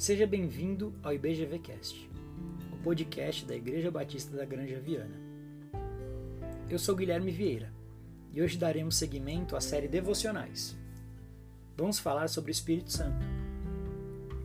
[0.00, 2.08] Seja bem-vindo ao IBGVcast,
[2.72, 5.14] o podcast da Igreja Batista da Granja Viana.
[6.70, 7.70] Eu sou Guilherme Vieira
[8.32, 10.74] e hoje daremos seguimento à série Devocionais.
[11.76, 13.26] Vamos falar sobre o Espírito Santo.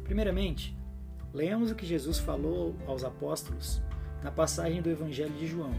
[0.04, 0.76] Primeiramente,
[1.34, 3.82] leamos o que Jesus falou aos apóstolos
[4.22, 5.74] na passagem do Evangelho de João,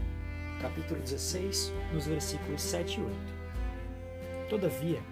[0.59, 4.49] capítulo 16, nos versículos 7 e 8.
[4.49, 5.03] Todavia,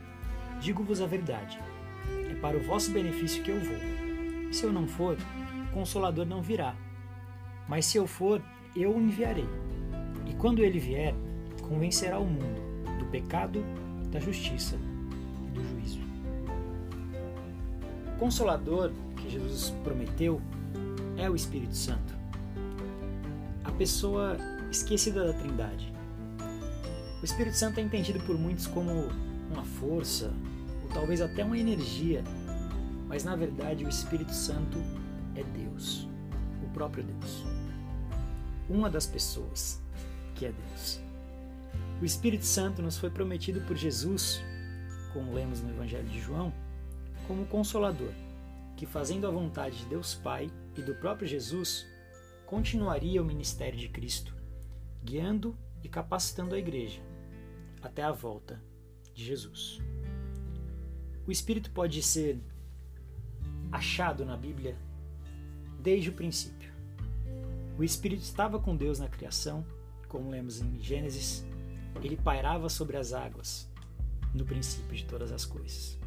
[0.59, 1.59] digo-vos a verdade,
[2.32, 4.05] é para o vosso benefício que eu vou
[4.55, 5.18] se eu não for,
[5.70, 6.76] o Consolador não virá.
[7.68, 8.41] Mas se eu for,
[8.76, 9.48] eu o enviarei.
[10.26, 11.13] E quando ele vier,
[11.62, 12.62] convencerá o mundo
[12.98, 13.63] do pecado,
[14.10, 14.77] da justiça
[15.46, 15.99] e do juízo.
[18.16, 20.41] O Consolador que Jesus prometeu
[21.18, 22.16] é o Espírito Santo.
[23.63, 24.38] A pessoa
[24.72, 25.94] esquecida da Trindade.
[27.22, 29.10] O Espírito Santo é entendido por muitos como
[29.52, 30.32] uma força,
[30.84, 32.24] ou talvez até uma energia
[33.07, 34.79] mas na verdade o Espírito Santo
[35.35, 36.07] é Deus,
[36.63, 37.43] o próprio Deus.
[38.70, 39.81] Uma das pessoas
[40.34, 40.99] que é Deus.
[42.01, 44.41] O Espírito Santo nos foi prometido por Jesus,
[45.13, 46.53] como lemos no Evangelho de João,
[47.27, 48.11] como consolador,
[48.76, 51.87] que fazendo a vontade de Deus Pai e do próprio Jesus,
[52.45, 54.35] continuaria o ministério de Cristo,
[55.03, 57.01] guiando e capacitando a igreja
[57.81, 58.61] até a volta
[59.13, 59.79] de Jesus.
[61.26, 62.39] O Espírito pode ser
[63.76, 64.78] achado na Bíblia
[65.79, 66.73] desde o princípio.
[67.78, 69.66] O Espírito estava com Deus na criação,
[70.07, 71.45] como lemos em Gênesis,
[72.01, 73.69] ele pairava sobre as águas
[74.34, 76.00] no princípio de todas as coisas.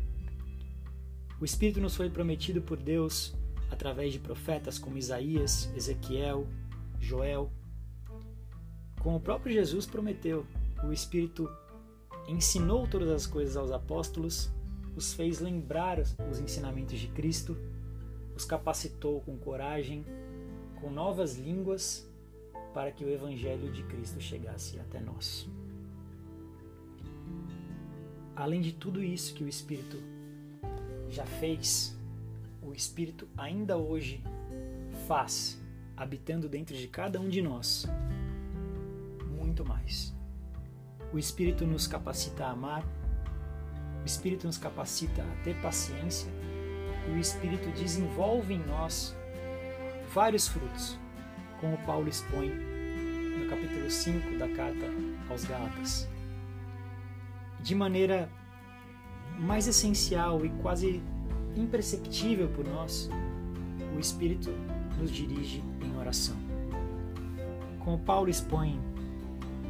[1.40, 3.34] O Espírito nos foi prometido por Deus
[3.70, 6.46] através de profetas como Isaías, Ezequiel,
[6.98, 7.52] Joel.
[9.00, 10.46] Como o próprio Jesus prometeu,
[10.82, 11.48] o Espírito
[12.26, 14.50] ensinou todas as coisas aos apóstolos
[14.98, 17.56] os fez lembrar os ensinamentos de Cristo,
[18.34, 20.04] os capacitou com coragem,
[20.80, 22.04] com novas línguas,
[22.74, 25.48] para que o Evangelho de Cristo chegasse até nós.
[28.34, 29.96] Além de tudo isso que o Espírito
[31.08, 31.96] já fez,
[32.60, 34.20] o Espírito ainda hoje
[35.06, 35.62] faz,
[35.96, 37.86] habitando dentro de cada um de nós,
[39.28, 40.12] muito mais.
[41.12, 42.84] O Espírito nos capacita a amar,
[44.02, 46.30] o Espírito nos capacita a ter paciência
[47.08, 49.16] e o Espírito desenvolve em nós
[50.12, 50.98] vários frutos,
[51.60, 52.50] como Paulo expõe
[53.38, 54.86] no capítulo 5 da carta
[55.28, 56.08] aos Gálatas.
[57.60, 58.28] De maneira
[59.38, 61.02] mais essencial e quase
[61.56, 63.10] imperceptível por nós,
[63.96, 64.50] o Espírito
[64.98, 66.36] nos dirige em oração.
[67.80, 68.80] Como Paulo expõe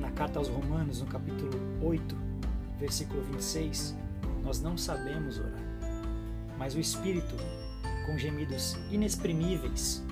[0.00, 1.50] na carta aos Romanos, no capítulo
[1.83, 2.17] 8,
[2.78, 3.97] versículo 26,
[4.49, 5.61] nós não sabemos orar.
[6.57, 7.37] Mas o Espírito,
[8.07, 10.03] com gemidos inexprimíveis,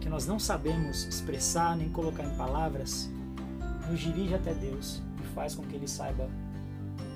[0.00, 3.08] que nós não sabemos expressar nem colocar em palavras,
[3.88, 6.28] nos dirige até Deus e faz com que Ele saiba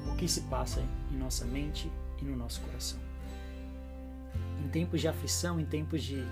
[0.08, 1.90] o que se passa em nossa mente
[2.22, 3.00] e no nosso coração.
[4.64, 6.24] Em tempos de aflição, em tempos de